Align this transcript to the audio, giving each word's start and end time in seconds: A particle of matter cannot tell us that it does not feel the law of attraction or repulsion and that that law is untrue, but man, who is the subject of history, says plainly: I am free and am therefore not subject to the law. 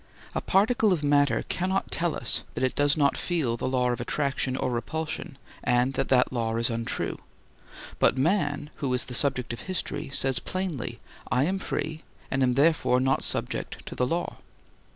A 0.33 0.41
particle 0.41 0.91
of 0.91 1.03
matter 1.03 1.43
cannot 1.47 1.91
tell 1.91 2.15
us 2.15 2.41
that 2.55 2.63
it 2.63 2.73
does 2.73 2.97
not 2.97 3.15
feel 3.19 3.55
the 3.55 3.67
law 3.67 3.91
of 3.91 4.01
attraction 4.01 4.57
or 4.57 4.71
repulsion 4.71 5.37
and 5.63 5.93
that 5.93 6.09
that 6.09 6.33
law 6.33 6.55
is 6.55 6.71
untrue, 6.71 7.19
but 7.99 8.17
man, 8.17 8.71
who 8.77 8.91
is 8.95 9.05
the 9.05 9.13
subject 9.13 9.53
of 9.53 9.59
history, 9.69 10.09
says 10.09 10.39
plainly: 10.39 10.99
I 11.31 11.43
am 11.43 11.59
free 11.59 12.01
and 12.31 12.41
am 12.41 12.55
therefore 12.55 12.99
not 12.99 13.23
subject 13.23 13.85
to 13.85 13.93
the 13.93 14.07
law. 14.07 14.37